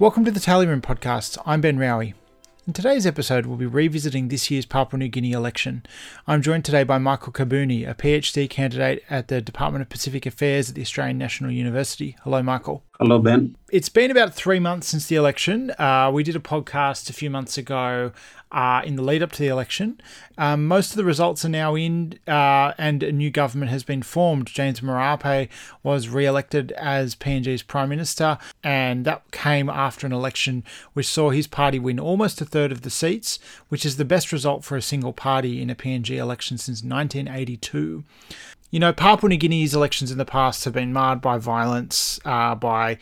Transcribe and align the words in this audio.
Welcome 0.00 0.24
to 0.24 0.30
the 0.30 0.40
Tally 0.40 0.66
Room 0.66 0.80
podcast. 0.80 1.36
I'm 1.44 1.60
Ben 1.60 1.76
Raue. 1.76 2.14
In 2.66 2.72
today's 2.72 3.04
episode, 3.04 3.44
we'll 3.44 3.58
be 3.58 3.66
revisiting 3.66 4.28
this 4.28 4.50
year's 4.50 4.64
Papua 4.64 4.98
New 4.98 5.08
Guinea 5.08 5.32
election. 5.32 5.84
I'm 6.26 6.40
joined 6.40 6.64
today 6.64 6.84
by 6.84 6.96
Michael 6.96 7.34
Kabuni, 7.34 7.86
a 7.86 7.94
PhD 7.94 8.48
candidate 8.48 9.02
at 9.10 9.28
the 9.28 9.42
Department 9.42 9.82
of 9.82 9.90
Pacific 9.90 10.24
Affairs 10.24 10.70
at 10.70 10.74
the 10.74 10.80
Australian 10.80 11.18
National 11.18 11.50
University. 11.50 12.16
Hello, 12.22 12.42
Michael. 12.42 12.82
Hello, 13.00 13.18
Ben. 13.18 13.56
It's 13.72 13.88
been 13.88 14.10
about 14.10 14.34
three 14.34 14.60
months 14.60 14.88
since 14.88 15.06
the 15.06 15.16
election. 15.16 15.70
Uh, 15.78 16.10
we 16.12 16.22
did 16.22 16.36
a 16.36 16.38
podcast 16.38 17.08
a 17.08 17.14
few 17.14 17.30
months 17.30 17.56
ago 17.56 18.12
uh, 18.52 18.82
in 18.84 18.96
the 18.96 19.02
lead 19.02 19.22
up 19.22 19.32
to 19.32 19.38
the 19.38 19.48
election. 19.48 19.98
Um, 20.36 20.66
most 20.66 20.90
of 20.90 20.96
the 20.96 21.04
results 21.04 21.42
are 21.46 21.48
now 21.48 21.76
in, 21.76 22.18
uh, 22.28 22.74
and 22.76 23.02
a 23.02 23.10
new 23.10 23.30
government 23.30 23.70
has 23.70 23.84
been 23.84 24.02
formed. 24.02 24.48
James 24.48 24.80
Marape 24.80 25.48
was 25.82 26.10
re 26.10 26.26
elected 26.26 26.72
as 26.72 27.14
PNG's 27.14 27.62
Prime 27.62 27.88
Minister, 27.88 28.36
and 28.62 29.06
that 29.06 29.30
came 29.30 29.70
after 29.70 30.06
an 30.06 30.12
election 30.12 30.62
which 30.92 31.08
saw 31.08 31.30
his 31.30 31.46
party 31.46 31.78
win 31.78 31.98
almost 31.98 32.42
a 32.42 32.44
third 32.44 32.70
of 32.70 32.82
the 32.82 32.90
seats, 32.90 33.38
which 33.70 33.86
is 33.86 33.96
the 33.96 34.04
best 34.04 34.30
result 34.30 34.62
for 34.62 34.76
a 34.76 34.82
single 34.82 35.14
party 35.14 35.62
in 35.62 35.70
a 35.70 35.74
PNG 35.74 36.18
election 36.18 36.58
since 36.58 36.82
1982. 36.82 38.04
You 38.70 38.78
know, 38.78 38.92
Papua 38.92 39.28
New 39.28 39.36
Guinea's 39.36 39.74
elections 39.74 40.12
in 40.12 40.18
the 40.18 40.24
past 40.24 40.64
have 40.64 40.74
been 40.74 40.92
marred 40.92 41.20
by 41.20 41.38
violence, 41.38 42.20
uh, 42.24 42.54
by 42.54 42.98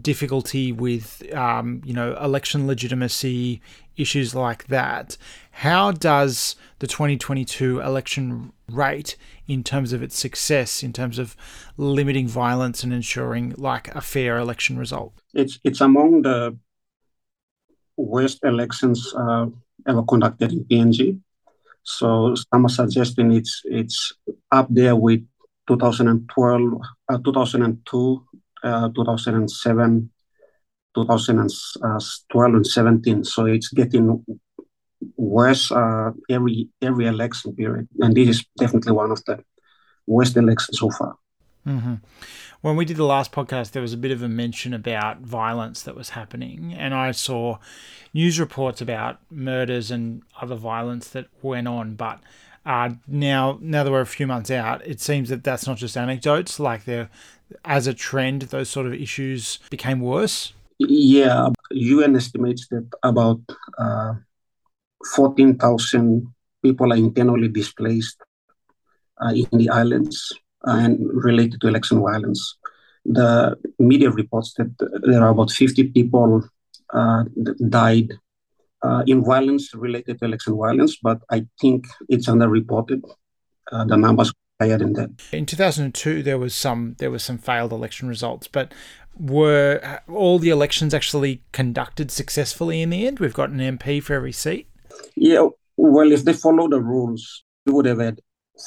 difficulty 0.00 0.72
with, 0.72 1.22
um, 1.32 1.80
you 1.84 1.94
know, 1.94 2.16
election 2.16 2.66
legitimacy, 2.66 3.62
issues 3.96 4.34
like 4.34 4.66
that. 4.66 5.16
How 5.50 5.92
does 5.92 6.56
the 6.80 6.86
2022 6.86 7.80
election 7.80 8.52
rate 8.68 9.16
in 9.46 9.64
terms 9.64 9.92
of 9.92 10.02
its 10.02 10.18
success, 10.18 10.82
in 10.82 10.92
terms 10.92 11.18
of 11.18 11.36
limiting 11.76 12.28
violence 12.28 12.82
and 12.82 12.92
ensuring 12.92 13.54
like 13.56 13.94
a 13.94 14.00
fair 14.00 14.38
election 14.38 14.78
result? 14.78 15.12
It's 15.32 15.58
it's 15.64 15.80
among 15.80 16.22
the 16.22 16.56
worst 17.96 18.40
elections 18.44 19.14
uh, 19.16 19.46
ever 19.86 20.02
conducted 20.02 20.52
in 20.52 20.64
PNG. 20.64 21.20
So 21.82 22.34
some 22.34 22.66
are 22.66 22.68
suggesting 22.68 23.32
it's 23.32 23.62
it's 23.64 24.12
up 24.50 24.66
there 24.70 24.96
with 24.96 25.20
2012, 25.68 26.80
uh, 27.08 27.18
2002, 27.24 28.24
uh, 28.64 28.88
2007, 28.94 30.10
2012 30.94 32.54
and 32.54 32.66
17. 32.66 33.24
So 33.24 33.46
it's 33.46 33.68
getting 33.68 34.24
worse 35.16 35.70
uh, 35.70 36.10
every 36.28 36.68
every 36.82 37.06
election 37.06 37.54
period, 37.54 37.88
and 38.00 38.14
this 38.14 38.28
is 38.28 38.44
definitely 38.56 38.92
one 38.92 39.10
of 39.10 39.24
the 39.24 39.42
worst 40.06 40.36
elections 40.36 40.78
so 40.78 40.90
far. 40.90 41.16
Mm-hmm. 41.68 41.94
When 42.62 42.76
we 42.76 42.84
did 42.84 42.96
the 42.96 43.04
last 43.04 43.30
podcast, 43.30 43.72
there 43.72 43.82
was 43.82 43.92
a 43.92 43.98
bit 43.98 44.10
of 44.10 44.22
a 44.22 44.28
mention 44.28 44.72
about 44.72 45.20
violence 45.20 45.82
that 45.82 45.94
was 45.94 46.10
happening, 46.10 46.74
and 46.76 46.94
I 46.94 47.12
saw 47.12 47.58
news 48.14 48.40
reports 48.40 48.80
about 48.80 49.20
murders 49.30 49.90
and 49.90 50.22
other 50.40 50.54
violence 50.54 51.08
that 51.10 51.26
went 51.42 51.68
on. 51.68 51.94
But 51.94 52.20
uh, 52.64 52.94
now, 53.06 53.58
now 53.60 53.84
that 53.84 53.90
we're 53.90 54.00
a 54.00 54.06
few 54.06 54.26
months 54.26 54.50
out, 54.50 54.84
it 54.86 55.00
seems 55.00 55.28
that 55.28 55.44
that's 55.44 55.66
not 55.66 55.76
just 55.76 55.96
anecdotes. 55.96 56.58
Like 56.58 56.84
there, 56.84 57.10
as 57.64 57.86
a 57.86 57.94
trend, 57.94 58.42
those 58.42 58.70
sort 58.70 58.86
of 58.86 58.94
issues 58.94 59.58
became 59.70 60.00
worse. 60.00 60.54
Yeah, 60.78 61.50
UN 61.70 62.16
estimates 62.16 62.66
that 62.68 62.88
about 63.02 63.40
uh, 63.76 64.14
fourteen 65.14 65.58
thousand 65.58 66.32
people 66.62 66.92
are 66.92 66.96
internally 66.96 67.48
displaced 67.48 68.16
uh, 69.22 69.32
in 69.34 69.46
the 69.52 69.68
islands 69.68 70.32
and 70.64 70.98
related 71.00 71.60
to 71.60 71.68
election 71.68 72.00
violence. 72.00 72.56
The 73.04 73.56
media 73.78 74.10
reports 74.10 74.54
that 74.54 74.70
there 75.06 75.22
are 75.22 75.30
about 75.30 75.50
50 75.50 75.90
people 75.90 76.48
uh, 76.92 77.24
died 77.68 78.12
uh, 78.82 79.02
in 79.06 79.24
violence 79.24 79.74
related 79.74 80.18
to 80.18 80.24
election 80.24 80.56
violence, 80.56 80.98
but 81.02 81.20
I 81.30 81.46
think 81.60 81.86
it's 82.08 82.28
underreported. 82.28 83.02
Uh, 83.70 83.84
the 83.84 83.96
numbers 83.96 84.32
higher 84.60 84.78
than 84.78 84.94
that. 84.94 85.10
In 85.32 85.46
2002, 85.46 86.22
there 86.22 86.38
was 86.38 86.54
some 86.54 86.96
there 86.98 87.10
was 87.10 87.22
some 87.22 87.38
failed 87.38 87.72
election 87.72 88.08
results, 88.08 88.48
but 88.48 88.72
were 89.18 90.00
all 90.08 90.38
the 90.38 90.50
elections 90.50 90.94
actually 90.94 91.42
conducted 91.52 92.10
successfully 92.10 92.82
in 92.82 92.90
the 92.90 93.06
end? 93.06 93.18
We've 93.18 93.34
got 93.34 93.50
an 93.50 93.58
MP 93.58 94.02
for 94.02 94.14
every 94.14 94.32
seat. 94.32 94.68
Yeah, 95.16 95.48
well, 95.76 96.12
if 96.12 96.24
they 96.24 96.32
follow 96.32 96.68
the 96.68 96.80
rules, 96.80 97.44
we 97.66 97.72
would 97.72 97.86
have 97.86 98.00
had 98.00 98.20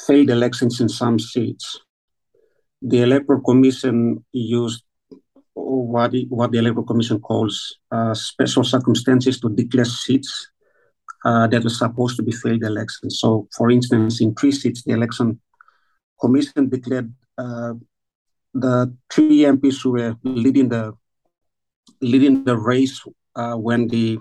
failed 0.06 0.30
elections 0.30 0.80
in 0.80 0.88
some 0.88 1.18
seats. 1.18 1.80
The 2.80 3.02
Electoral 3.02 3.40
Commission 3.42 4.24
used 4.32 4.82
what, 5.54 6.12
what 6.28 6.52
the 6.52 6.58
Electoral 6.58 6.86
Commission 6.86 7.20
calls 7.20 7.78
uh, 7.90 8.14
special 8.14 8.64
circumstances 8.64 9.38
to 9.40 9.48
declare 9.48 9.84
seats 9.84 10.50
uh, 11.24 11.46
that 11.46 11.62
were 11.62 11.70
supposed 11.70 12.16
to 12.16 12.22
be 12.22 12.32
failed 12.32 12.62
elections. 12.62 13.18
So, 13.20 13.48
for 13.56 13.70
instance, 13.70 14.20
in 14.20 14.34
three 14.34 14.52
seats, 14.52 14.82
the 14.82 14.92
Election 14.92 15.40
Commission 16.20 16.68
declared 16.68 17.12
uh, 17.38 17.74
the 18.54 18.94
three 19.12 19.40
MPs 19.40 19.82
who 19.82 19.92
were 19.92 20.16
leading 20.24 20.68
the 20.68 20.92
leading 22.00 22.44
the 22.44 22.56
race 22.56 23.00
uh, 23.36 23.54
when 23.54 23.88
the 23.88 24.18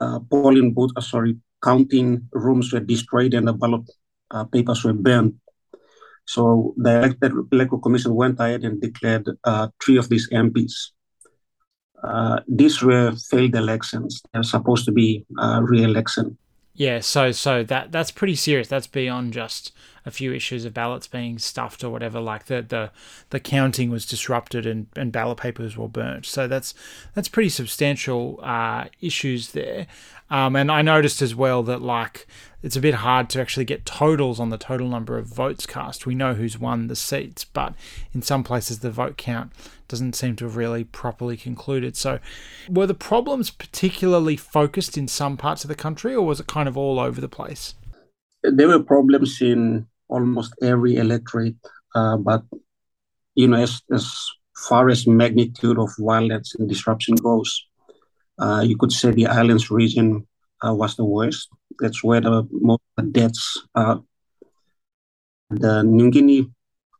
uh, 0.00 0.20
polling 0.30 0.72
booth, 0.72 0.90
uh, 0.96 1.00
sorry, 1.00 1.36
counting 1.62 2.28
rooms 2.32 2.72
were 2.72 2.80
destroyed 2.80 3.34
and 3.34 3.48
the 3.48 3.52
ballot 3.52 3.82
uh, 4.34 4.44
papers 4.44 4.84
were 4.84 4.92
burned. 4.92 5.34
So 6.26 6.74
the 6.76 6.98
elected, 6.98 7.32
electoral 7.52 7.80
commission 7.80 8.14
went 8.14 8.40
ahead 8.40 8.64
and 8.64 8.80
declared 8.80 9.28
uh, 9.44 9.68
three 9.82 9.98
of 9.98 10.08
these 10.08 10.28
MPs. 10.30 10.90
Uh, 12.02 12.40
these 12.48 12.82
were 12.82 13.12
failed 13.30 13.54
elections. 13.54 14.22
They're 14.32 14.42
supposed 14.42 14.84
to 14.86 14.92
be 14.92 15.24
uh, 15.38 15.60
re-election. 15.62 16.36
Yeah, 16.74 17.00
so 17.00 17.30
so 17.30 17.62
that 17.62 17.92
that's 17.92 18.10
pretty 18.10 18.34
serious. 18.34 18.66
That's 18.66 18.88
beyond 18.88 19.32
just 19.32 19.72
a 20.06 20.10
few 20.10 20.32
issues 20.32 20.64
of 20.64 20.74
ballots 20.74 21.06
being 21.06 21.38
stuffed 21.38 21.82
or 21.82 21.90
whatever. 21.90 22.20
Like 22.20 22.46
the 22.46 22.62
the, 22.62 22.90
the 23.30 23.40
counting 23.40 23.90
was 23.90 24.06
disrupted 24.06 24.66
and, 24.66 24.86
and 24.96 25.12
ballot 25.12 25.38
papers 25.38 25.76
were 25.76 25.88
burnt. 25.88 26.26
So 26.26 26.46
that's 26.46 26.74
that's 27.14 27.28
pretty 27.28 27.48
substantial 27.48 28.40
uh, 28.42 28.86
issues 29.00 29.52
there. 29.52 29.86
Um, 30.30 30.56
and 30.56 30.72
I 30.72 30.82
noticed 30.82 31.22
as 31.22 31.34
well 31.34 31.62
that 31.64 31.82
like 31.82 32.26
it's 32.62 32.76
a 32.76 32.80
bit 32.80 32.94
hard 32.94 33.28
to 33.30 33.40
actually 33.40 33.66
get 33.66 33.84
totals 33.84 34.40
on 34.40 34.48
the 34.48 34.56
total 34.56 34.88
number 34.88 35.18
of 35.18 35.26
votes 35.26 35.66
cast. 35.66 36.06
We 36.06 36.14
know 36.14 36.32
who's 36.32 36.58
won 36.58 36.86
the 36.86 36.96
seats, 36.96 37.44
but 37.44 37.74
in 38.14 38.22
some 38.22 38.42
places 38.42 38.78
the 38.78 38.90
vote 38.90 39.18
count 39.18 39.52
doesn't 39.86 40.14
seem 40.14 40.34
to 40.36 40.44
have 40.44 40.56
really 40.56 40.84
properly 40.84 41.36
concluded. 41.36 41.94
So, 41.94 42.20
were 42.68 42.86
the 42.86 42.94
problems 42.94 43.50
particularly 43.50 44.36
focused 44.36 44.96
in 44.96 45.08
some 45.08 45.36
parts 45.36 45.62
of 45.62 45.68
the 45.68 45.74
country, 45.74 46.14
or 46.14 46.24
was 46.24 46.40
it 46.40 46.46
kind 46.46 46.68
of 46.68 46.78
all 46.78 46.98
over 46.98 47.20
the 47.20 47.28
place? 47.28 47.74
There 48.42 48.68
were 48.68 48.82
problems 48.82 49.42
in 49.42 49.86
almost 50.08 50.54
every 50.62 50.96
electorate, 50.96 51.56
uh, 51.94 52.16
but 52.16 52.42
you 53.34 53.48
know, 53.48 53.56
as, 53.56 53.82
as 53.92 54.14
far 54.56 54.88
as 54.88 55.06
magnitude 55.06 55.78
of 55.78 55.90
violence 55.98 56.54
and 56.54 56.68
disruption 56.68 57.16
goes, 57.16 57.66
uh, 58.38 58.62
you 58.64 58.76
could 58.76 58.92
say 58.92 59.10
the 59.10 59.26
islands 59.26 59.70
region 59.70 60.26
uh, 60.64 60.72
was 60.72 60.96
the 60.96 61.04
worst. 61.04 61.48
That's 61.80 62.02
where 62.02 62.20
the 62.20 62.46
most 62.50 62.82
deaths 63.12 63.66
are. 63.74 64.02
The 65.50 65.82
New 65.82 66.10
Guinea 66.10 66.50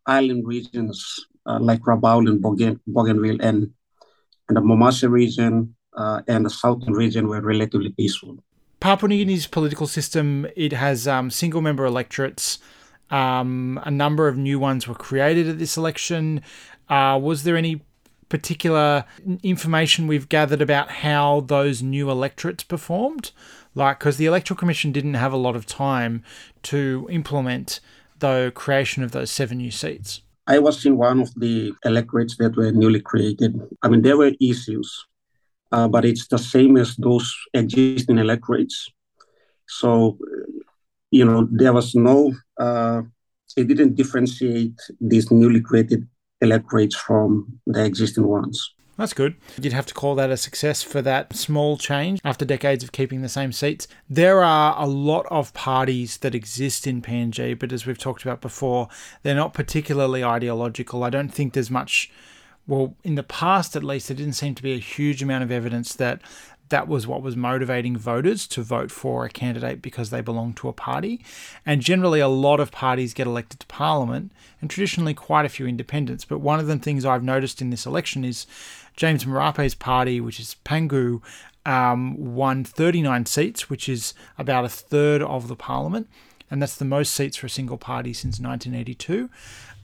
island 0.07 0.47
regions 0.47 1.27
uh, 1.47 1.59
like 1.61 1.81
Rabaul 1.81 2.29
and 2.29 2.41
Bougain, 2.41 2.81
Bougainville 2.87 3.41
and, 3.41 3.71
and 4.49 4.57
the 4.57 4.61
Momase 4.61 5.09
region 5.09 5.75
uh, 5.97 6.23
and 6.29 6.45
the 6.45 6.51
southern 6.51 6.93
region 6.93 7.29
were 7.29 7.41
relatively 7.41 7.91
peaceful. 7.91 8.39
Papua 8.81 9.09
New 9.09 9.17
Guinea's 9.17 9.47
political 9.47 9.87
system, 9.87 10.47
it 10.57 10.73
has 10.73 11.09
um, 11.09 11.31
single 11.31 11.63
member 11.63 11.85
electorates. 11.85 12.59
Um, 13.11 13.81
a 13.85 13.91
number 13.91 14.29
of 14.29 14.37
new 14.37 14.59
ones 14.59 14.89
were 14.89 14.95
created 14.95 15.49
at 15.49 15.59
this 15.59 15.77
election. 15.77 16.43
Uh, 16.89 17.19
was 17.23 17.45
there 17.45 17.57
any 17.57 17.83
particular 18.29 19.05
information 19.43 20.07
we've 20.07 20.29
gathered 20.29 20.63
about 20.63 20.91
how 20.91 21.41
those 21.41 21.83
new 21.83 22.11
electorates 22.11 22.65
performed? 22.65 23.31
Like, 23.75 23.99
because 23.99 24.17
the 24.17 24.27
Electoral 24.27 24.57
Commission 24.57 24.93
didn't 24.93 25.15
have 25.15 25.33
a 25.33 25.37
lot 25.37 25.57
of 25.57 25.67
time 25.67 26.23
to 26.65 27.07
implement 27.11 27.81
the 28.19 28.53
creation 28.55 29.03
of 29.03 29.13
those 29.13 29.31
seven 29.31 29.59
new 29.59 29.71
seats. 29.71 30.23
I 30.47 30.59
was 30.59 30.85
in 30.85 30.97
one 30.97 31.21
of 31.21 31.35
the 31.35 31.73
electorates 31.85 32.37
that 32.37 32.57
were 32.57 32.71
newly 32.71 33.01
created. 33.01 33.61
I 33.83 33.89
mean, 33.89 34.03
there 34.03 34.17
were 34.17 34.33
issues, 34.41 35.07
uh, 35.73 35.89
but 35.89 36.05
it's 36.05 36.27
the 36.29 36.39
same 36.39 36.77
as 36.77 36.97
those 36.97 37.35
existing 37.55 38.19
electorates. 38.19 38.91
So, 39.67 40.19
you 41.15 41.25
know, 41.25 41.47
there 41.53 41.73
was 41.73 41.95
no, 41.95 42.35
uh, 42.59 43.03
it 43.57 43.69
didn't 43.69 43.95
differentiate 43.95 44.75
these 45.01 45.31
newly 45.31 45.61
created 45.61 46.09
electorates 46.41 46.97
from 46.97 47.61
the 47.69 47.85
existing 47.85 48.27
ones. 48.27 48.75
That's 48.99 49.13
good. 49.13 49.37
You'd 49.61 49.73
have 49.73 49.87
to 49.87 49.95
call 49.95 50.17
that 50.17 50.31
a 50.31 50.37
success 50.37 50.83
for 50.83 51.01
that 51.03 51.37
small 51.37 51.77
change 51.77 52.21
after 52.25 52.45
decades 52.45 52.83
of 52.83 52.91
keeping 52.91 53.23
the 53.23 53.29
same 53.29 53.53
seats. 53.53 53.87
There 54.11 54.43
are 54.43 54.75
a 54.77 54.87
lot 54.87 55.27
of 55.31 55.55
parties 55.55 56.19
that 56.19 56.35
exist 56.35 56.85
in 56.85 57.01
PNG, 57.01 57.57
but 57.57 57.73
as 57.73 57.87
we've 57.87 57.99
talked 57.99 58.25
about 58.25 58.41
before, 58.41 58.89
they're 59.23 59.37
not 59.37 59.55
particularly 59.55 60.25
ideological. 60.25 61.05
I 61.05 61.11
don't 61.11 61.33
think 61.33 61.53
there's 61.53 61.71
much 61.71 62.11
well, 62.67 62.97
in 63.05 63.15
the 63.15 63.23
past 63.23 63.77
at 63.77 63.85
least, 63.85 64.09
there 64.09 64.17
didn't 64.17 64.33
seem 64.35 64.55
to 64.55 64.63
be 64.63 64.73
a 64.73 64.79
huge 64.79 65.23
amount 65.23 65.45
of 65.45 65.51
evidence 65.51 65.95
that 65.95 66.23
that 66.71 66.89
was 66.89 67.07
what 67.07 67.23
was 67.23 67.37
motivating 67.37 67.97
voters 67.97 68.47
to 68.49 68.63
vote 68.63 68.91
for 68.91 69.25
a 69.25 69.31
candidate 69.31 69.83
because 69.83 70.11
they 70.11 70.21
belong 70.21 70.55
to 70.55 70.69
a 70.69 70.73
party. 70.73 71.25
And 71.65 71.81
generally, 71.81 72.21
a 72.21 72.29
lot 72.29 72.61
of 72.61 72.73
parties 72.73 73.15
get 73.15 73.27
elected 73.27 73.61
to 73.61 73.67
parliament, 73.67 74.33
and 74.61 74.71
traditionally, 74.71 75.15
quite 75.15 75.45
a 75.45 75.51
few 75.51 75.67
independents. 75.67 76.25
But 76.25 76.39
one 76.39 76.61
of 76.61 76.67
the 76.67 76.79
things 76.79 77.05
I've 77.05 77.23
noticed 77.23 77.61
in 77.61 77.71
this 77.71 77.87
election 77.87 78.25
is 78.25 78.47
James 78.97 79.27
Marape's 79.27 79.75
party, 79.75 80.21
which 80.21 80.41
is 80.41 80.57
Pangu, 80.65 81.21
um, 81.67 82.35
won 82.35 82.65
39 82.65 83.27
seats, 83.27 83.71
which 83.71 83.89
is 83.89 84.15
about 84.39 84.65
a 84.65 84.69
third 84.69 85.23
of 85.23 85.49
the 85.49 85.57
parliament. 85.57 86.09
And 86.51 86.61
that's 86.61 86.77
the 86.77 86.85
most 86.85 87.15
seats 87.15 87.37
for 87.37 87.47
a 87.47 87.51
single 87.51 87.79
party 87.79 88.13
since 88.13 88.39
1982. 88.39 89.31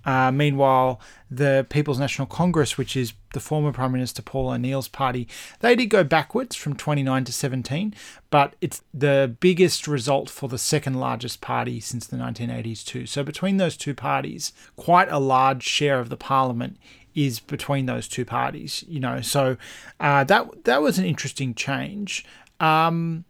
Uh, 0.05 0.31
meanwhile, 0.31 1.01
the 1.31 1.67
People's 1.69 1.99
National 1.99 2.27
Congress, 2.27 2.79
which 2.79 2.97
is 2.97 3.13
the 3.33 3.41
former 3.41 3.73
Prime 3.73 3.93
Minister 3.93 4.23
Paul 4.23 4.51
O'Neill's 4.51 4.89
party, 4.89 5.29
they 5.61 5.77
did 5.77 5.87
go 5.87 6.03
backwards 6.03 6.57
from 6.57 6.75
29 6.75 7.25
to 7.25 7.33
17, 7.33 7.95
but 8.31 8.55
it's 8.61 8.83
the 8.95 9.37
biggest 9.41 9.87
result 9.87 10.31
for 10.31 10.49
the 10.49 10.59
second 10.59 10.95
largest 10.95 11.41
party 11.41 11.81
since 11.81 12.07
the 12.07 12.17
1980s, 12.17 12.85
too. 12.85 13.07
So, 13.07 13.23
between 13.23 13.59
those 13.59 13.77
two 13.77 13.95
parties, 13.95 14.53
quite 14.77 15.11
a 15.11 15.19
large 15.19 15.63
share 15.63 16.01
of 16.01 16.09
the 16.09 16.17
parliament 16.17 16.79
is 17.15 17.41
between 17.41 17.87
those 17.87 18.09
two 18.09 18.25
parties, 18.25 18.85
you 18.89 19.01
know. 19.01 19.21
So, 19.21 19.57
uh, 19.99 20.25
that, 20.25 20.65
that 20.65 20.81
was 20.81 20.99
an 20.99 21.05
interesting 21.05 21.55
change. 21.55 22.25
Um, 22.59 23.25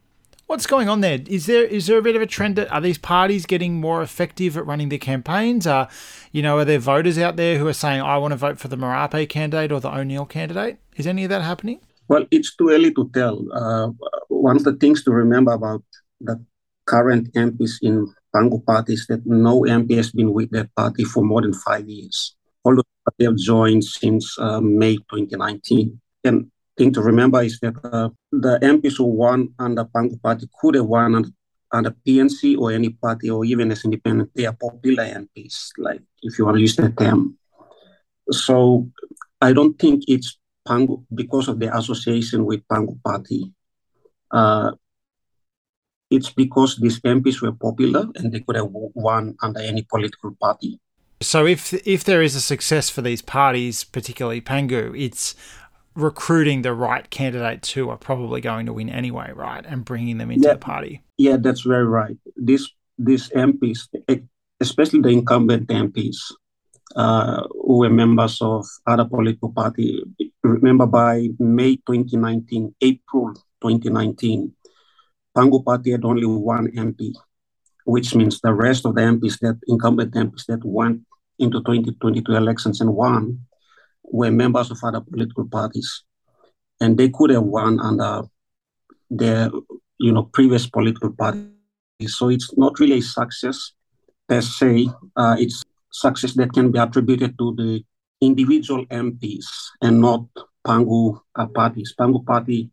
What's 0.51 0.67
going 0.67 0.89
on 0.89 0.99
there? 0.99 1.17
Is 1.27 1.45
there 1.45 1.63
is 1.63 1.87
there 1.87 1.97
a 1.97 2.01
bit 2.01 2.17
of 2.17 2.21
a 2.21 2.25
trend? 2.25 2.57
That, 2.57 2.69
are 2.73 2.81
these 2.81 2.97
parties 2.97 3.45
getting 3.45 3.79
more 3.79 4.01
effective 4.01 4.57
at 4.57 4.65
running 4.65 4.89
their 4.89 4.99
campaigns? 4.99 5.65
Are 5.65 5.87
you 6.33 6.41
know 6.41 6.57
are 6.57 6.65
there 6.65 6.77
voters 6.77 7.17
out 7.17 7.37
there 7.37 7.57
who 7.57 7.65
are 7.69 7.79
saying 7.83 8.01
I 8.01 8.17
want 8.17 8.33
to 8.33 8.35
vote 8.35 8.59
for 8.59 8.67
the 8.67 8.75
Marape 8.75 9.29
candidate 9.29 9.71
or 9.71 9.79
the 9.79 9.87
O'Neill 9.87 10.25
candidate? 10.25 10.77
Is 10.97 11.07
any 11.07 11.23
of 11.23 11.29
that 11.29 11.41
happening? 11.41 11.79
Well, 12.09 12.25
it's 12.31 12.53
too 12.57 12.67
early 12.69 12.93
to 12.95 13.09
tell. 13.13 13.45
Uh, 13.53 13.91
one 14.27 14.57
of 14.57 14.65
the 14.65 14.73
things 14.73 15.05
to 15.05 15.11
remember 15.11 15.53
about 15.53 15.85
the 16.19 16.43
current 16.83 17.31
MPs 17.33 17.77
in 17.81 18.13
Pangu 18.35 18.65
party 18.65 18.95
is 18.95 19.07
that 19.07 19.25
no 19.25 19.61
MP 19.61 19.95
has 19.95 20.11
been 20.11 20.33
with 20.33 20.51
that 20.51 20.75
party 20.75 21.05
for 21.05 21.23
more 21.23 21.43
than 21.43 21.53
five 21.53 21.87
years, 21.87 22.35
although 22.65 22.83
they 23.17 23.23
have 23.23 23.37
joined 23.37 23.85
since 23.85 24.35
uh, 24.37 24.59
May 24.59 24.97
2019. 24.97 25.97
And 26.25 26.51
thing 26.77 26.93
to 26.93 27.01
remember 27.01 27.41
is 27.41 27.59
that 27.59 27.75
uh, 27.83 28.09
the 28.31 28.59
MPs 28.59 28.97
who 28.97 29.05
won 29.05 29.53
under 29.59 29.85
Pangu 29.85 30.21
Party 30.21 30.47
could 30.59 30.75
have 30.75 30.85
won 30.85 31.15
under, 31.73 31.91
PNC 32.05 32.57
or 32.57 32.71
any 32.73 32.89
party 32.89 33.29
or 33.29 33.45
even 33.45 33.71
as 33.71 33.85
independent. 33.85 34.29
They 34.35 34.45
are 34.45 34.53
popular 34.53 35.05
MPs, 35.05 35.69
like 35.77 36.01
if 36.21 36.37
you 36.37 36.45
want 36.45 36.57
to 36.57 36.61
use 36.61 36.75
that 36.75 36.97
term. 36.97 37.37
So 38.29 38.89
I 39.39 39.53
don't 39.53 39.79
think 39.79 40.03
it's 40.07 40.37
Pangu 40.67 41.03
because 41.13 41.47
of 41.47 41.59
the 41.59 41.75
association 41.75 42.45
with 42.45 42.67
Pangu 42.67 43.01
Party. 43.03 43.53
Uh, 44.29 44.71
it's 46.09 46.29
because 46.29 46.77
these 46.77 46.99
MPs 46.99 47.41
were 47.41 47.53
popular 47.53 48.05
and 48.15 48.33
they 48.33 48.41
could 48.41 48.57
have 48.57 48.67
won 48.69 49.35
under 49.41 49.61
any 49.61 49.83
political 49.83 50.35
party. 50.41 50.79
So 51.21 51.45
if 51.45 51.73
if 51.87 52.03
there 52.03 52.21
is 52.21 52.35
a 52.35 52.41
success 52.41 52.89
for 52.89 53.01
these 53.01 53.21
parties, 53.21 53.83
particularly 53.83 54.41
Pangu, 54.41 54.99
it's 54.99 55.35
recruiting 55.95 56.61
the 56.61 56.73
right 56.73 57.09
candidates 57.09 57.71
who 57.71 57.89
are 57.89 57.97
probably 57.97 58.41
going 58.41 58.65
to 58.65 58.73
win 58.73 58.89
anyway, 58.89 59.31
right, 59.33 59.65
and 59.65 59.85
bringing 59.85 60.17
them 60.17 60.31
into 60.31 60.47
yeah, 60.47 60.53
the 60.53 60.59
party. 60.59 61.01
Yeah, 61.17 61.37
that's 61.37 61.61
very 61.61 61.85
right. 61.85 62.17
These 62.37 62.71
these 62.97 63.29
MPs, 63.29 63.87
especially 64.59 65.01
the 65.01 65.09
incumbent 65.09 65.67
MPs, 65.67 66.17
uh, 66.95 67.43
who 67.51 67.79
were 67.79 67.89
members 67.89 68.41
of 68.41 68.65
other 68.85 69.05
political 69.05 69.51
party. 69.51 70.03
Remember, 70.43 70.85
by 70.85 71.29
May 71.39 71.75
2019, 71.77 72.75
April 72.81 73.33
2019, 73.61 74.53
Pangu 75.35 75.63
Party 75.63 75.91
had 75.91 76.05
only 76.05 76.25
one 76.25 76.67
MP, 76.71 77.13
which 77.85 78.15
means 78.15 78.41
the 78.41 78.53
rest 78.53 78.85
of 78.85 78.95
the 78.95 79.01
MPs 79.01 79.39
that 79.39 79.59
incumbent 79.67 80.13
MPs 80.13 80.45
that 80.47 80.63
went 80.63 81.01
into 81.39 81.59
2022 81.59 82.33
elections 82.33 82.81
and 82.81 82.93
won 82.93 83.39
were 84.11 84.31
members 84.31 84.69
of 84.69 84.79
other 84.83 85.01
political 85.01 85.47
parties, 85.47 86.03
and 86.79 86.97
they 86.97 87.09
could 87.09 87.29
have 87.31 87.43
won 87.43 87.79
under 87.79 88.23
their 89.09 89.49
you 89.99 90.11
know 90.11 90.23
previous 90.23 90.67
political 90.67 91.11
parties. 91.11 91.47
So 92.07 92.29
it's 92.29 92.55
not 92.57 92.79
really 92.79 92.99
a 92.99 93.01
success 93.01 93.73
per 94.27 94.41
se. 94.41 94.89
Uh, 95.15 95.35
it's 95.39 95.63
success 95.91 96.33
that 96.33 96.53
can 96.53 96.71
be 96.71 96.79
attributed 96.79 97.37
to 97.37 97.55
the 97.55 97.83
individual 98.21 98.85
MPs 98.85 99.45
and 99.81 99.99
not 99.99 100.25
Pangu 100.65 101.19
uh, 101.35 101.47
parties. 101.47 101.93
Pangu 101.99 102.25
party 102.25 102.69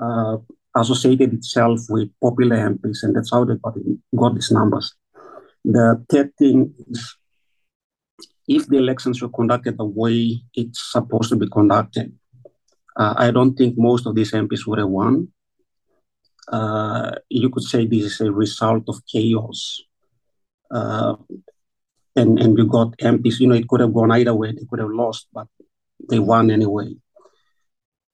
uh, 0.00 0.36
associated 0.76 1.34
itself 1.34 1.80
with 1.88 2.08
popular 2.20 2.56
MPs, 2.56 3.02
and 3.02 3.14
that's 3.14 3.30
how 3.30 3.44
they 3.44 3.56
got, 3.56 3.74
got 4.16 4.34
these 4.34 4.50
numbers. 4.50 4.94
The 5.64 6.04
third 6.08 6.34
thing 6.38 6.74
is 6.90 7.16
if 8.56 8.66
the 8.66 8.76
elections 8.76 9.22
were 9.22 9.28
conducted 9.28 9.78
the 9.78 9.84
way 9.84 10.42
it's 10.54 10.92
supposed 10.92 11.30
to 11.30 11.36
be 11.36 11.48
conducted, 11.48 12.12
uh, 12.96 13.14
I 13.16 13.30
don't 13.30 13.54
think 13.54 13.78
most 13.78 14.06
of 14.06 14.14
these 14.14 14.32
MPs 14.32 14.66
would 14.66 14.78
have 14.78 14.88
won. 14.88 15.28
Uh, 16.48 17.12
you 17.28 17.48
could 17.50 17.62
say 17.62 17.86
this 17.86 18.04
is 18.04 18.20
a 18.20 18.32
result 18.32 18.84
of 18.88 19.00
chaos. 19.06 19.80
Uh, 20.70 21.16
and, 22.16 22.38
and 22.38 22.54
we 22.56 22.66
got 22.66 22.96
MPs, 22.98 23.40
you 23.40 23.46
know, 23.46 23.54
it 23.54 23.68
could 23.68 23.80
have 23.80 23.94
gone 23.94 24.12
either 24.12 24.34
way. 24.34 24.52
They 24.52 24.66
could 24.68 24.80
have 24.80 24.90
lost, 24.90 25.28
but 25.32 25.46
they 26.10 26.18
won 26.18 26.50
anyway. 26.50 26.94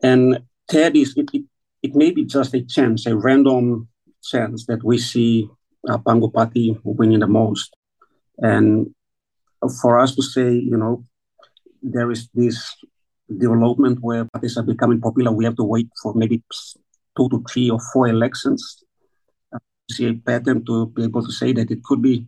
And 0.02 0.44
third 0.70 0.96
is 0.96 1.14
it, 1.16 1.30
it, 1.32 1.44
it 1.82 1.94
may 1.96 2.12
be 2.12 2.24
just 2.24 2.54
a 2.54 2.62
chance, 2.62 3.06
a 3.06 3.16
random 3.16 3.88
chance 4.22 4.66
that 4.66 4.84
we 4.84 4.98
see 4.98 5.48
uh, 5.88 5.98
Pangu 5.98 6.32
Party 6.32 6.78
winning 6.84 7.20
the 7.20 7.26
most. 7.26 7.74
And 8.38 8.94
for 9.80 9.98
us 9.98 10.14
to 10.14 10.22
say, 10.22 10.52
you 10.52 10.76
know, 10.76 11.04
there 11.82 12.10
is 12.10 12.28
this 12.34 12.74
development 13.36 13.98
where 14.00 14.24
parties 14.24 14.56
are 14.56 14.62
becoming 14.62 15.00
popular, 15.00 15.32
we 15.32 15.44
have 15.44 15.56
to 15.56 15.64
wait 15.64 15.88
for 16.02 16.14
maybe 16.14 16.42
two 17.16 17.28
to 17.28 17.44
three 17.50 17.70
or 17.70 17.78
four 17.92 18.08
elections 18.08 18.82
to 19.52 19.94
see 19.94 20.08
a 20.08 20.14
pattern 20.14 20.64
to 20.64 20.86
be 20.86 21.04
able 21.04 21.24
to 21.24 21.32
say 21.32 21.52
that 21.52 21.70
it 21.70 21.82
could 21.84 22.02
be 22.02 22.26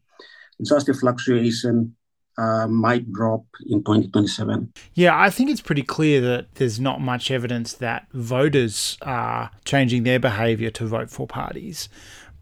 just 0.62 0.88
a 0.88 0.94
fluctuation 0.94 1.96
uh, 2.38 2.66
might 2.66 3.12
drop 3.12 3.44
in 3.66 3.82
2027. 3.84 4.72
Yeah, 4.94 5.18
I 5.18 5.30
think 5.30 5.50
it's 5.50 5.60
pretty 5.60 5.82
clear 5.82 6.20
that 6.22 6.54
there's 6.54 6.80
not 6.80 7.00
much 7.00 7.30
evidence 7.30 7.74
that 7.74 8.06
voters 8.12 8.96
are 9.02 9.50
changing 9.64 10.04
their 10.04 10.18
behaviour 10.18 10.70
to 10.70 10.86
vote 10.86 11.10
for 11.10 11.26
parties. 11.26 11.88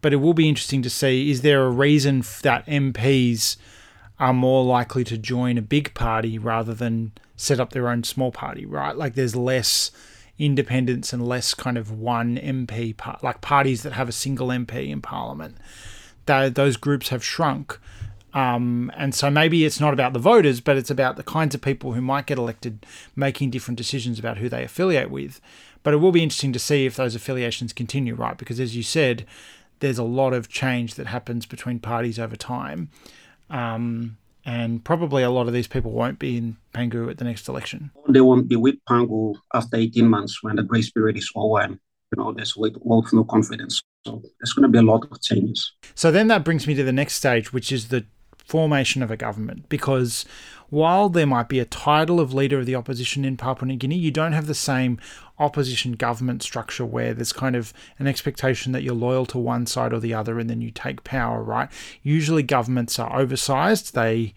But 0.01 0.13
it 0.13 0.17
will 0.17 0.35
be 0.35 0.49
interesting 0.49 0.83
to 0.83 0.91
see 0.91 1.31
is 1.31 1.43
there 1.43 1.65
a 1.65 1.71
reason 1.71 2.23
that 2.43 2.67
MPs 2.67 3.57
are 4.21 4.33
more 4.33 4.65
likely 4.65 5.05
to 5.05 5.17
join 5.17 5.57
a 5.59 5.63
big 5.63 5.95
party 5.95 6.39
rather 6.39 6.75
than 6.75 7.13
set 7.37 7.61
up 7.61 7.73
their 7.73 7.89
own 7.89 8.03
small 8.03 8.33
party, 8.33 8.67
right? 8.67 8.97
Like 8.97 9.15
there's 9.15 9.37
less 9.37 9.91
independence 10.39 11.13
and 11.13 11.27
less 11.27 11.55
kind 11.55 11.79
of 11.79 11.91
one 11.91 12.37
MP, 12.37 12.97
par- 12.97 13.19
like 13.23 13.41
parties 13.41 13.83
that 13.83 13.93
have 13.93 14.09
a 14.09 14.13
single 14.13 14.49
MP 14.49 14.89
in 14.89 15.01
Parliament. 15.01 15.57
That 16.27 16.55
those 16.55 16.77
groups 16.77 17.09
have 17.09 17.25
shrunk. 17.25 17.79
Um, 18.35 18.93
and 18.97 19.15
so 19.15 19.31
maybe 19.31 19.65
it's 19.65 19.81
not 19.81 19.95
about 19.95 20.13
the 20.13 20.19
voters, 20.19 20.61
but 20.61 20.77
it's 20.77 20.91
about 20.91 21.17
the 21.17 21.23
kinds 21.23 21.55
of 21.55 21.61
people 21.61 21.93
who 21.93 22.01
might 22.01 22.27
get 22.27 22.39
elected 22.39 22.85
making 23.17 23.51
different 23.51 23.79
decisions 23.79 24.19
about 24.19 24.39
who 24.39 24.49
they 24.49 24.65
affiliate 24.65 25.11
with. 25.11 25.41
But 25.83 25.95
it 25.95 25.99
will 25.99 26.13
be 26.13 26.23
interesting 26.23 26.53
to 26.53 26.59
see 26.59 26.87
if 26.87 26.97
those 26.97 27.15
affiliations 27.15 27.73
continue, 27.73 28.15
right? 28.15 28.37
Because 28.37 28.61
as 28.61 28.77
you 28.77 28.83
said, 28.83 29.25
there's 29.81 29.99
a 29.99 30.05
lot 30.05 30.35
of 30.35 30.49
change 30.49 30.95
that 30.97 31.07
happens 31.07 31.47
between 31.47 31.79
parties 31.79 32.19
over 32.19 32.37
time. 32.37 32.91
Um, 33.51 34.17
and 34.45 34.83
probably 34.83 35.23
a 35.23 35.31
lot 35.31 35.47
of 35.47 35.53
these 35.53 35.67
people 35.67 35.91
won't 35.91 36.19
be 36.19 36.39
in 36.39 36.57
Pangu 36.73 37.11
at 37.11 37.19
the 37.19 37.25
next 37.25 37.49
election. 37.49 37.91
They 38.09 38.23
won't 38.23 38.49
be 38.49 38.57
with 38.57 38.77
Pangu 38.89 39.35
after 39.53 39.77
18 39.77 40.09
months 40.09 40.43
when 40.43 40.57
the 40.57 40.63
grace 40.63 40.91
period 40.91 41.19
is 41.19 41.31
over 41.35 41.61
and 41.61 41.79
you 42.13 42.23
know 42.23 42.33
there's 42.33 42.57
with 42.57 42.75
of 42.83 43.13
no 43.13 43.25
confidence. 43.25 43.83
So 44.07 44.23
there's 44.41 44.55
going 44.55 44.63
to 44.63 44.69
be 44.69 44.79
a 44.79 44.83
lot 44.83 45.07
of 45.11 45.21
changes. 45.21 45.73
So 45.95 46.11
then 46.11 46.29
that 46.29 46.45
brings 46.45 46.67
me 46.67 46.75
to 46.75 46.83
the 46.83 46.93
next 46.93 47.15
stage, 47.15 47.53
which 47.53 47.71
is 47.71 47.89
the 47.89 48.07
formation 48.49 49.03
of 49.03 49.11
a 49.11 49.17
government 49.17 49.69
because 49.69 50.25
while 50.71 51.11
there 51.11 51.27
might 51.27 51.51
be 51.51 51.59
a 51.59 51.67
title 51.67 52.19
of 52.19 52.33
leader 52.33 52.59
of 52.59 52.65
the 52.65 52.75
opposition 52.75 53.23
in 53.23 53.37
Papua 53.37 53.69
New 53.69 53.77
Guinea, 53.77 53.97
you 53.97 54.11
don't 54.11 54.33
have 54.33 54.47
the 54.47 54.55
same 54.55 54.99
opposition 55.39 55.93
government 55.93 56.43
structure 56.43 56.87
where 56.87 57.13
there's 57.13 57.33
kind 57.33 57.55
of 57.55 57.75
an 57.99 58.07
expectation 58.07 58.73
that 58.73 58.83
you're 58.83 58.95
loyal 58.95 59.27
to 59.27 59.39
one 59.39 59.67
side 59.67 59.93
or 59.93 60.01
the 60.01 60.15
other 60.15 60.39
and 60.39 60.49
then 60.49 60.63
you 60.63 60.71
take 60.71 61.05
power, 61.05 61.43
right? 61.43 61.69
Usually 62.03 62.43
governments 62.43 62.99
are 62.99 63.21
oversized, 63.21 63.95
they 63.95 64.33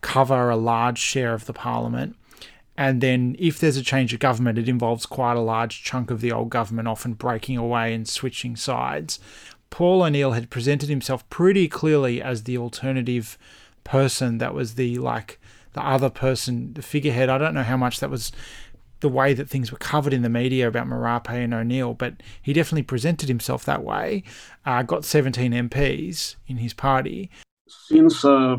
cover 0.00 0.48
a 0.48 0.56
large 0.56 0.98
share 0.98 1.34
of 1.34 1.44
the 1.44 1.52
parliament. 1.52 2.16
And 2.78 3.00
then, 3.00 3.34
if 3.40 3.58
there's 3.58 3.76
a 3.76 3.82
change 3.82 4.14
of 4.14 4.20
government, 4.20 4.56
it 4.56 4.68
involves 4.68 5.04
quite 5.04 5.36
a 5.36 5.40
large 5.40 5.82
chunk 5.82 6.12
of 6.12 6.20
the 6.20 6.30
old 6.30 6.48
government 6.48 6.86
often 6.86 7.14
breaking 7.14 7.56
away 7.56 7.92
and 7.92 8.08
switching 8.08 8.54
sides. 8.54 9.18
Paul 9.70 10.02
O'Neill 10.02 10.32
had 10.32 10.50
presented 10.50 10.88
himself 10.88 11.28
pretty 11.28 11.68
clearly 11.68 12.22
as 12.22 12.44
the 12.44 12.58
alternative 12.58 13.38
person 13.84 14.38
that 14.38 14.54
was 14.54 14.74
the 14.74 14.98
like 14.98 15.38
the 15.72 15.82
other 15.84 16.10
person, 16.10 16.72
the 16.74 16.82
figurehead. 16.82 17.28
I 17.28 17.38
don't 17.38 17.54
know 17.54 17.62
how 17.62 17.76
much 17.76 18.00
that 18.00 18.10
was 18.10 18.32
the 19.00 19.08
way 19.08 19.32
that 19.34 19.48
things 19.48 19.70
were 19.70 19.78
covered 19.78 20.12
in 20.12 20.22
the 20.22 20.28
media 20.28 20.66
about 20.66 20.86
Marape 20.86 21.30
and 21.30 21.54
O'Neill, 21.54 21.94
but 21.94 22.14
he 22.42 22.52
definitely 22.52 22.82
presented 22.82 23.28
himself 23.28 23.64
that 23.64 23.84
way. 23.84 24.24
Uh, 24.66 24.82
got 24.82 25.04
17 25.04 25.52
MPs 25.52 26.36
in 26.46 26.56
his 26.56 26.74
party. 26.74 27.30
Since 27.68 28.24
uh, 28.24 28.56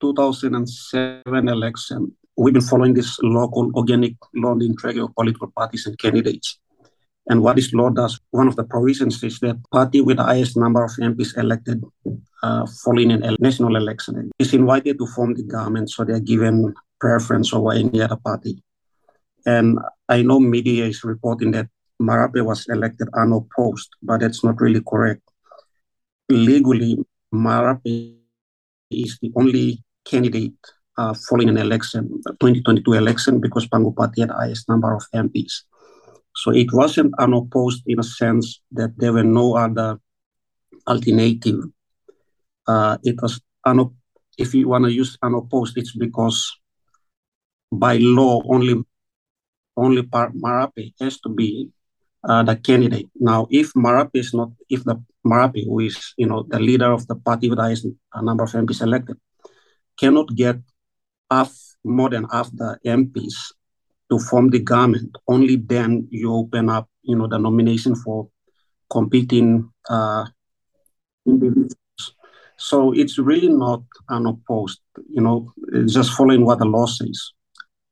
2007 0.00 1.48
election, 1.48 2.12
we've 2.36 2.54
been 2.54 2.62
following 2.62 2.94
this 2.94 3.18
local 3.22 3.70
organic 3.74 4.14
law 4.34 4.54
integrity 4.54 5.00
of 5.00 5.14
political 5.14 5.52
parties 5.56 5.86
and 5.86 5.96
candidates. 5.98 6.58
And 7.30 7.42
what 7.42 7.54
this 7.54 7.72
law 7.72 7.90
does, 7.90 8.18
one 8.32 8.48
of 8.48 8.56
the 8.56 8.64
provisions 8.64 9.22
is 9.22 9.38
that 9.38 9.56
party 9.70 10.00
with 10.00 10.16
the 10.16 10.24
highest 10.24 10.56
number 10.56 10.82
of 10.82 10.90
MPs 10.98 11.38
elected 11.38 11.80
uh, 12.42 12.66
following 12.82 13.12
a 13.12 13.36
national 13.38 13.76
election 13.76 14.32
is 14.40 14.52
invited 14.52 14.98
to 14.98 15.06
form 15.06 15.34
the 15.34 15.44
government, 15.44 15.90
so 15.90 16.02
they're 16.02 16.18
given 16.18 16.74
preference 16.98 17.54
over 17.54 17.72
any 17.72 18.02
other 18.02 18.16
party. 18.16 18.60
And 19.46 19.78
I 20.08 20.22
know 20.22 20.40
media 20.40 20.86
is 20.86 21.04
reporting 21.04 21.52
that 21.52 21.68
Marape 22.02 22.44
was 22.44 22.66
elected 22.68 23.08
unopposed, 23.14 23.90
but 24.02 24.20
that's 24.20 24.42
not 24.42 24.60
really 24.60 24.82
correct. 24.82 25.22
Legally, 26.28 26.98
Marape 27.32 28.16
is 28.90 29.18
the 29.22 29.30
only 29.36 29.84
candidate 30.04 30.58
uh, 30.98 31.14
following 31.28 31.50
an 31.50 31.58
election, 31.58 32.08
2022 32.40 32.92
election, 32.94 33.40
because 33.40 33.68
Pangu 33.68 33.94
Party 33.94 34.22
had 34.22 34.30
the 34.30 34.34
highest 34.34 34.68
number 34.68 34.92
of 34.92 35.04
MPs. 35.14 35.62
So 36.34 36.52
it 36.52 36.72
wasn't 36.72 37.14
unopposed 37.18 37.82
in 37.86 37.98
a 37.98 38.04
sense 38.04 38.60
that 38.72 38.90
there 38.96 39.12
were 39.12 39.24
no 39.24 39.56
other 39.56 39.98
alternative. 40.86 41.64
Uh, 42.66 42.98
it 43.02 43.20
was 43.20 43.40
unop- 43.66 43.94
if 44.38 44.54
you 44.54 44.68
want 44.68 44.84
to 44.84 44.92
use 44.92 45.18
unopposed, 45.22 45.76
it's 45.76 45.94
because 45.96 46.60
by 47.72 47.98
law 47.98 48.42
only 48.48 48.82
only 49.76 50.02
Marape 50.02 50.92
has 51.00 51.20
to 51.20 51.28
be 51.28 51.70
uh, 52.24 52.42
the 52.42 52.56
candidate. 52.56 53.08
Now, 53.18 53.46
if 53.50 53.72
Marape 53.74 54.10
is 54.14 54.34
not, 54.34 54.50
if 54.68 54.84
the 54.84 55.02
Marape, 55.26 55.64
who 55.64 55.80
is 55.80 56.14
you 56.16 56.26
know 56.26 56.44
the 56.48 56.60
leader 56.60 56.92
of 56.92 57.06
the 57.06 57.16
party 57.16 57.48
with 57.48 57.58
the 57.58 57.64
highest 57.64 57.86
number 58.22 58.44
of 58.44 58.50
MPs 58.52 58.82
elected, 58.82 59.16
cannot 59.98 60.34
get 60.34 60.56
half 61.30 61.52
more 61.84 62.10
than 62.10 62.24
half 62.30 62.50
the 62.52 62.78
MPs 62.84 63.34
to 64.10 64.18
form 64.18 64.50
the 64.50 64.58
government, 64.58 65.16
only 65.28 65.56
then 65.56 66.06
you 66.10 66.34
open 66.34 66.68
up, 66.68 66.88
you 67.02 67.16
know, 67.16 67.28
the 67.28 67.38
nomination 67.38 67.94
for 67.94 68.28
competing 68.90 69.70
uh, 69.88 70.26
individuals. 71.26 71.74
So 72.56 72.92
it's 72.92 73.18
really 73.18 73.48
not 73.48 73.82
unopposed, 74.08 74.80
you 75.08 75.22
know, 75.22 75.52
just 75.86 76.12
following 76.12 76.44
what 76.44 76.58
the 76.58 76.66
law 76.66 76.86
says. 76.86 77.32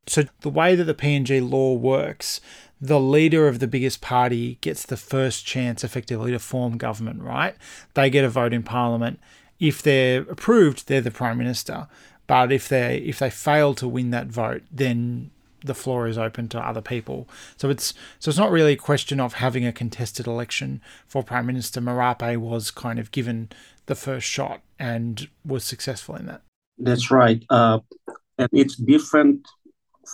So 0.06 0.24
the 0.40 0.50
way 0.50 0.74
that 0.74 0.84
the 0.84 0.94
PNG 0.94 1.48
law 1.48 1.74
works, 1.74 2.40
the 2.80 3.00
leader 3.00 3.48
of 3.48 3.58
the 3.58 3.66
biggest 3.66 4.00
party 4.00 4.58
gets 4.60 4.84
the 4.84 4.96
first 4.96 5.46
chance 5.46 5.84
effectively 5.84 6.32
to 6.32 6.38
form 6.38 6.76
government, 6.76 7.22
right? 7.22 7.54
They 7.94 8.10
get 8.10 8.24
a 8.24 8.28
vote 8.28 8.52
in 8.52 8.62
parliament. 8.62 9.20
If 9.58 9.82
they're 9.82 10.22
approved, 10.22 10.86
they're 10.86 11.00
the 11.00 11.10
prime 11.10 11.38
minister. 11.38 11.88
But 12.26 12.52
if 12.52 12.68
they 12.68 12.98
if 12.98 13.18
they 13.18 13.30
fail 13.30 13.74
to 13.74 13.88
win 13.88 14.10
that 14.10 14.26
vote, 14.26 14.62
then 14.70 15.30
the 15.64 15.74
floor 15.74 16.06
is 16.06 16.18
open 16.18 16.48
to 16.48 16.60
other 16.60 16.80
people. 16.80 17.28
So 17.56 17.70
it's 17.70 17.94
so 18.18 18.28
it's 18.28 18.38
not 18.38 18.50
really 18.50 18.72
a 18.72 18.76
question 18.76 19.20
of 19.20 19.34
having 19.34 19.66
a 19.66 19.72
contested 19.72 20.26
election 20.26 20.80
for 21.06 21.22
Prime 21.22 21.46
Minister. 21.46 21.80
Marape 21.80 22.36
was 22.38 22.70
kind 22.70 22.98
of 22.98 23.10
given 23.10 23.50
the 23.86 23.94
first 23.94 24.26
shot 24.26 24.60
and 24.78 25.28
was 25.44 25.64
successful 25.64 26.16
in 26.16 26.26
that. 26.26 26.42
That's 26.78 27.10
right, 27.10 27.42
uh, 27.50 27.80
and 28.38 28.48
it's 28.52 28.76
different 28.76 29.46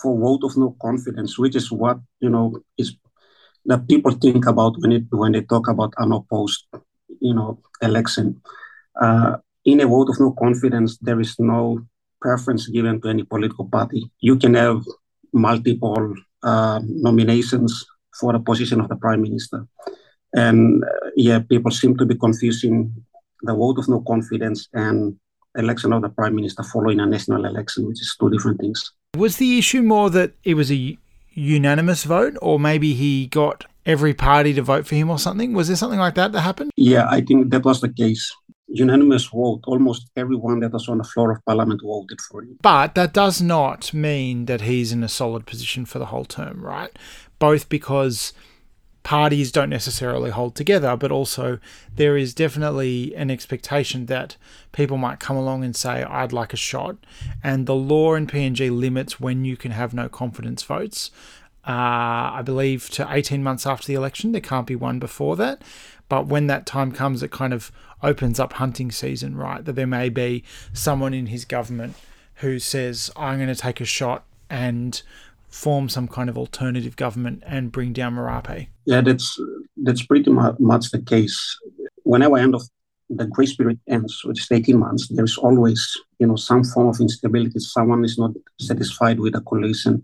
for 0.01 0.19
vote 0.19 0.43
of 0.43 0.57
no 0.57 0.75
confidence, 0.81 1.37
which 1.37 1.55
is 1.55 1.71
what 1.71 1.99
you 2.19 2.29
know 2.29 2.59
is 2.77 2.95
that 3.65 3.87
people 3.87 4.11
think 4.11 4.45
about 4.45 4.75
when 4.79 4.91
it 4.91 5.03
when 5.11 5.33
they 5.33 5.41
talk 5.41 5.67
about 5.67 5.93
unopposed, 5.97 6.65
you 7.19 7.33
know, 7.33 7.59
election. 7.81 8.41
Uh, 8.99 9.37
in 9.65 9.81
a 9.81 9.87
vote 9.87 10.09
of 10.09 10.19
no 10.19 10.31
confidence, 10.31 10.97
there 10.99 11.19
is 11.19 11.35
no 11.39 11.79
preference 12.21 12.67
given 12.67 13.01
to 13.01 13.09
any 13.09 13.23
political 13.23 13.65
party. 13.65 14.09
You 14.19 14.37
can 14.37 14.53
have 14.53 14.83
multiple 15.35 16.15
uh, 16.43 16.79
nominations 16.83 17.85
for 18.19 18.33
the 18.33 18.39
position 18.39 18.79
of 18.79 18.87
the 18.89 18.95
prime 18.95 19.21
minister. 19.21 19.67
And 20.33 20.83
uh, 20.83 21.09
yeah, 21.15 21.39
people 21.39 21.71
seem 21.71 21.97
to 21.97 22.05
be 22.05 22.15
confusing 22.15 22.93
the 23.41 23.53
vote 23.53 23.77
of 23.77 23.87
no 23.89 24.01
confidence 24.01 24.67
and 24.73 25.17
election 25.57 25.93
of 25.93 26.01
the 26.01 26.09
prime 26.09 26.35
minister 26.35 26.63
following 26.63 26.99
a 26.99 27.05
national 27.05 27.45
election, 27.45 27.87
which 27.87 28.01
is 28.01 28.15
two 28.19 28.29
different 28.29 28.59
things. 28.59 28.91
Was 29.15 29.37
the 29.37 29.57
issue 29.57 29.81
more 29.81 30.09
that 30.09 30.33
it 30.43 30.55
was 30.55 30.71
a 30.71 30.97
unanimous 31.31 32.03
vote, 32.03 32.37
or 32.41 32.59
maybe 32.59 32.93
he 32.93 33.27
got 33.27 33.65
every 33.85 34.13
party 34.13 34.53
to 34.53 34.61
vote 34.61 34.87
for 34.87 34.95
him 34.95 35.09
or 35.09 35.19
something? 35.19 35.53
Was 35.53 35.67
there 35.67 35.77
something 35.77 35.99
like 35.99 36.15
that 36.15 36.31
that 36.31 36.41
happened? 36.41 36.71
Yeah, 36.75 37.07
I 37.09 37.21
think 37.21 37.51
that 37.51 37.63
was 37.63 37.81
the 37.81 37.89
case 37.89 38.33
unanimous 38.67 39.25
vote. 39.25 39.61
Almost 39.67 40.09
everyone 40.15 40.59
that 40.61 40.71
was 40.71 40.89
on 40.89 40.97
the 40.97 41.03
floor 41.03 41.31
of 41.31 41.45
parliament 41.45 41.81
voted 41.83 42.19
for 42.21 42.41
him. 42.41 42.57
But 42.61 42.95
that 42.95 43.13
does 43.13 43.41
not 43.41 43.93
mean 43.93 44.45
that 44.45 44.61
he's 44.61 44.91
in 44.91 45.03
a 45.03 45.09
solid 45.09 45.45
position 45.45 45.85
for 45.85 45.99
the 45.99 46.07
whole 46.07 46.25
term, 46.25 46.61
right? 46.63 46.91
Both 47.39 47.69
because 47.69 48.33
parties 49.05 49.51
don't 49.51 49.69
necessarily 49.69 50.31
hold 50.31 50.55
together, 50.55 50.97
but 50.97 51.11
also 51.11 51.59
there 51.95 52.17
is 52.17 52.33
definitely 52.33 53.15
an 53.15 53.29
expectation 53.29 54.07
that 54.07 54.35
people 54.71 54.97
might 54.97 55.19
come 55.19 55.37
along 55.37 55.63
and 55.63 55.75
say, 55.75 56.03
I'd 56.03 56.33
like 56.33 56.53
a 56.53 56.57
shot. 56.57 56.97
And 57.43 57.67
the 57.67 57.75
law 57.75 58.15
in 58.15 58.25
PNG 58.25 58.75
limits 58.75 59.19
when 59.19 59.45
you 59.45 59.57
can 59.57 59.71
have 59.71 59.93
no 59.93 60.09
confidence 60.09 60.63
votes. 60.63 61.11
Uh, 61.67 62.33
I 62.33 62.41
believe 62.43 62.89
to 62.91 63.07
18 63.09 63.43
months 63.43 63.65
after 63.65 63.87
the 63.87 63.93
election. 63.93 64.31
There 64.31 64.41
can't 64.41 64.67
be 64.67 64.75
one 64.75 64.99
before 64.99 65.35
that. 65.35 65.61
But 66.09 66.27
when 66.27 66.47
that 66.47 66.65
time 66.65 66.91
comes, 66.91 67.23
it 67.23 67.31
kind 67.31 67.53
of 67.53 67.71
opens 68.05 68.39
up 68.39 68.53
hunting 68.53 68.91
season, 68.91 69.35
right? 69.35 69.65
That 69.65 69.73
there 69.73 69.87
may 69.87 70.09
be 70.09 70.43
someone 70.71 71.13
in 71.13 71.27
his 71.27 71.43
government 71.43 71.95
who 72.35 72.59
says, 72.59 73.11
I'm 73.15 73.37
going 73.37 73.49
to 73.49 73.55
take 73.55 73.81
a 73.81 73.85
shot 73.85 74.23
and 74.49 75.01
form 75.47 75.89
some 75.89 76.07
kind 76.07 76.29
of 76.29 76.37
alternative 76.37 76.95
government 76.95 77.43
and 77.45 77.71
bring 77.71 77.93
down 77.93 78.15
Marape. 78.15 78.67
Yeah, 78.85 79.01
that's 79.01 79.39
that's 79.77 80.05
pretty 80.05 80.29
much 80.31 80.91
the 80.91 81.01
case. 81.01 81.37
Whenever 82.03 82.37
end 82.37 82.55
of 82.55 82.63
the 83.09 83.25
grace 83.25 83.55
period 83.55 83.79
ends, 83.87 84.23
which 84.23 84.41
is 84.41 84.51
18 84.51 84.77
months, 84.77 85.07
there's 85.07 85.37
always, 85.37 85.81
you 86.19 86.27
know, 86.27 86.35
some 86.35 86.63
form 86.63 86.87
of 86.87 86.99
instability. 86.99 87.59
Someone 87.59 88.03
is 88.03 88.17
not 88.17 88.31
satisfied 88.59 89.19
with 89.19 89.33
the 89.33 89.41
coalition 89.41 90.03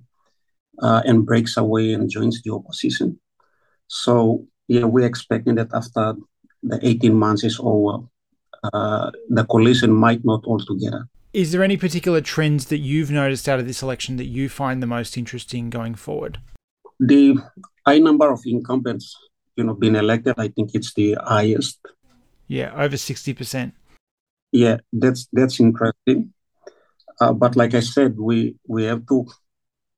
uh, 0.81 1.01
and 1.05 1.25
breaks 1.25 1.57
away 1.57 1.93
and 1.93 2.09
joins 2.09 2.41
the 2.41 2.53
opposition. 2.53 3.19
So 3.87 4.47
yeah, 4.67 4.85
we're 4.85 5.05
expecting 5.05 5.55
that 5.55 5.73
after 5.73 6.15
the 6.63 6.79
18 6.81 7.13
months 7.13 7.43
is 7.43 7.59
over, 7.61 8.05
uh, 8.73 9.11
the 9.29 9.45
coalition 9.45 9.91
might 9.91 10.23
not 10.23 10.43
hold 10.45 10.65
together. 10.67 11.07
Is 11.33 11.51
there 11.51 11.63
any 11.63 11.77
particular 11.77 12.21
trends 12.21 12.65
that 12.65 12.79
you've 12.79 13.09
noticed 13.09 13.47
out 13.47 13.59
of 13.59 13.65
this 13.65 13.81
election 13.81 14.17
that 14.17 14.25
you 14.25 14.49
find 14.49 14.83
the 14.83 14.87
most 14.87 15.17
interesting 15.17 15.69
going 15.69 15.95
forward? 15.95 16.39
The 16.99 17.37
high 17.85 17.99
number 17.99 18.29
of 18.29 18.41
incumbents, 18.45 19.15
you 19.55 19.63
know, 19.63 19.73
being 19.73 19.95
elected, 19.95 20.35
I 20.37 20.49
think 20.49 20.71
it's 20.73 20.93
the 20.93 21.17
highest. 21.23 21.79
Yeah, 22.47 22.73
over 22.75 22.97
60%. 22.97 23.71
Yeah, 24.51 24.77
that's 24.91 25.29
that's 25.31 25.61
interesting. 25.61 26.33
Uh, 27.21 27.31
but 27.31 27.55
like 27.55 27.73
I 27.73 27.79
said, 27.79 28.19
we 28.19 28.55
we 28.67 28.83
have 28.83 29.07
to 29.07 29.25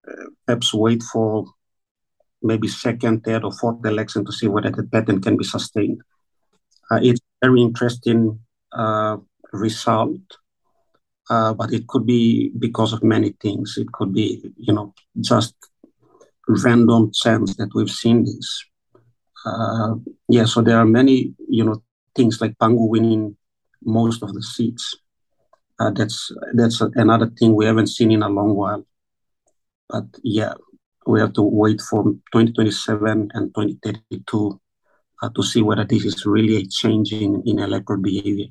uh, 0.08 0.26
perhaps 0.46 0.74
wait 0.74 1.02
for 1.02 1.46
maybe 2.44 2.68
second, 2.68 3.24
third, 3.24 3.44
or 3.44 3.52
fourth 3.52 3.84
election 3.86 4.24
to 4.26 4.32
see 4.32 4.48
whether 4.48 4.70
the 4.70 4.84
pattern 4.84 5.22
can 5.22 5.38
be 5.38 5.44
sustained. 5.44 6.02
Uh, 6.92 7.00
it's 7.02 7.22
very 7.44 7.62
interesting 7.62 8.40
uh, 8.74 9.18
result, 9.52 10.22
uh, 11.30 11.54
but 11.54 11.72
it 11.74 11.88
could 11.88 12.06
be 12.06 12.52
because 12.60 12.94
of 12.94 13.04
many 13.04 13.32
things. 13.42 13.76
It 13.78 13.92
could 13.92 14.14
be, 14.14 14.52
you 14.58 14.74
know, 14.74 14.94
just 15.22 15.56
random 16.48 17.12
chance 17.14 17.56
that 17.58 17.74
we've 17.74 17.90
seen 17.90 18.26
this. 18.26 18.66
Yeah, 20.28 20.46
so 20.46 20.62
there 20.62 20.78
are 20.78 20.86
many, 20.86 21.34
you 21.50 21.64
know, 21.64 21.84
things 22.16 22.42
like 22.42 22.58
Pangu 22.58 22.90
winning 22.90 23.38
most 23.84 24.24
of 24.24 24.34
the 24.34 24.42
seats. 24.42 24.96
Uh, 25.80 25.92
that's 25.92 26.32
that's 26.54 26.82
another 26.96 27.30
thing 27.38 27.56
we 27.56 27.66
haven't 27.66 27.88
seen 27.88 28.12
in 28.12 28.24
a 28.24 28.30
long 28.30 28.56
while. 28.56 28.86
But 29.90 30.06
yeah, 30.24 30.54
we 31.06 31.20
have 31.20 31.34
to 31.34 31.42
wait 31.42 31.82
for 31.82 32.04
2027 32.32 33.32
and 33.34 33.54
2032 33.54 34.60
uh, 35.24 35.30
to 35.30 35.42
see 35.42 35.62
whether 35.62 35.86
this 35.86 36.04
is 36.04 36.26
really 36.26 36.58
a 36.58 36.66
change 36.66 37.14
in, 37.14 37.42
in 37.46 37.60
electoral 37.60 38.02
behavior. 38.02 38.48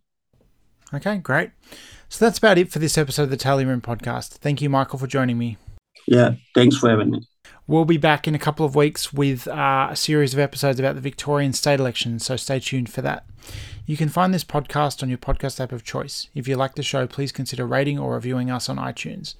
Okay, 0.94 1.18
great. 1.18 1.50
So 2.08 2.24
that's 2.24 2.38
about 2.38 2.58
it 2.58 2.70
for 2.70 2.78
this 2.78 2.98
episode 2.98 3.24
of 3.24 3.30
the 3.30 3.36
Tally 3.36 3.64
Room 3.64 3.80
podcast. 3.80 4.28
Thank 4.28 4.62
you, 4.62 4.70
Michael, 4.70 4.98
for 4.98 5.06
joining 5.06 5.38
me. 5.38 5.58
Yeah, 6.06 6.34
thanks 6.54 6.76
for 6.76 6.90
having 6.90 7.10
me. 7.10 7.26
We'll 7.66 7.84
be 7.84 7.96
back 7.96 8.26
in 8.26 8.34
a 8.34 8.38
couple 8.38 8.66
of 8.66 8.74
weeks 8.74 9.12
with 9.12 9.46
uh, 9.46 9.88
a 9.90 9.96
series 9.96 10.34
of 10.34 10.40
episodes 10.40 10.80
about 10.80 10.94
the 10.94 11.00
Victorian 11.00 11.52
state 11.52 11.78
election, 11.78 12.18
so 12.18 12.36
stay 12.36 12.58
tuned 12.58 12.90
for 12.90 13.02
that. 13.02 13.24
You 13.86 13.96
can 13.96 14.08
find 14.08 14.32
this 14.32 14.44
podcast 14.44 15.02
on 15.02 15.08
your 15.08 15.18
podcast 15.18 15.60
app 15.60 15.72
of 15.72 15.84
choice. 15.84 16.28
If 16.34 16.48
you 16.48 16.56
like 16.56 16.74
the 16.74 16.82
show, 16.82 17.06
please 17.06 17.32
consider 17.32 17.66
rating 17.66 17.98
or 17.98 18.14
reviewing 18.14 18.50
us 18.50 18.68
on 18.68 18.76
iTunes. 18.76 19.34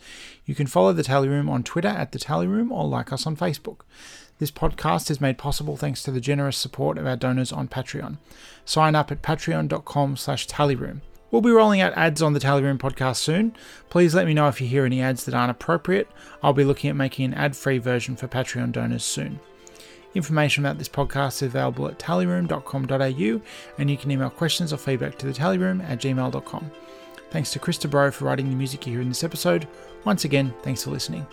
You 0.46 0.54
can 0.54 0.66
follow 0.66 0.92
The 0.92 1.02
Tally 1.02 1.28
Room 1.28 1.48
on 1.48 1.62
Twitter 1.62 1.88
at 1.88 2.12
The 2.12 2.18
Tally 2.18 2.46
Room 2.46 2.72
or 2.72 2.86
like 2.86 3.12
us 3.12 3.26
on 3.26 3.36
Facebook. 3.36 3.80
This 4.42 4.50
podcast 4.50 5.08
is 5.08 5.20
made 5.20 5.38
possible 5.38 5.76
thanks 5.76 6.02
to 6.02 6.11
the 6.11 6.20
generous 6.20 6.56
support 6.56 6.99
of 6.99 7.06
our 7.06 7.14
donors 7.14 7.52
on 7.52 7.68
Patreon. 7.68 8.16
Sign 8.64 8.96
up 8.96 9.12
at 9.12 9.22
patreon.com 9.22 10.16
slash 10.16 10.49
tallyroom. 10.49 11.00
We'll 11.30 11.42
be 11.42 11.52
rolling 11.52 11.80
out 11.80 11.92
ads 11.92 12.20
on 12.20 12.32
the 12.32 12.40
Tally 12.40 12.64
Room 12.64 12.76
podcast 12.76 13.18
soon. 13.18 13.54
Please 13.88 14.16
let 14.16 14.26
me 14.26 14.34
know 14.34 14.49
if 14.49 14.61
you 14.61 14.66
hear 14.66 14.84
any 14.84 15.00
ads 15.00 15.26
that 15.26 15.34
aren't 15.37 15.52
appropriate. 15.52 16.11
I'll 16.42 16.52
be 16.52 16.64
looking 16.64 16.90
at 16.90 16.96
making 16.96 17.26
an 17.26 17.34
ad-free 17.34 17.78
version 17.78 18.16
for 18.16 18.26
Patreon 18.26 18.72
donors 18.72 19.04
soon. 19.04 19.38
Information 20.16 20.66
about 20.66 20.76
this 20.76 20.88
podcast 20.88 21.34
is 21.34 21.42
available 21.42 21.87
at 21.87 22.00
tallyroom.com.au 22.00 23.40
and 23.78 23.90
you 23.90 23.96
can 23.96 24.11
email 24.11 24.30
questions 24.30 24.72
or 24.72 24.76
feedback 24.76 25.18
to 25.18 25.26
the 25.26 25.32
tallyroom 25.32 25.88
at 25.88 26.00
gmail.com. 26.00 26.68
Thanks 27.30 27.52
to 27.52 27.61
Chris 27.61 27.78
Bro 27.78 28.11
for 28.11 28.25
writing 28.25 28.50
the 28.50 28.56
music 28.56 28.88
you 28.88 28.94
hear 28.94 29.02
in 29.02 29.08
this 29.08 29.22
episode. 29.22 29.68
Once 30.04 30.25
again, 30.25 30.52
thanks 30.64 30.82
for 30.82 30.90
listening. 30.90 31.28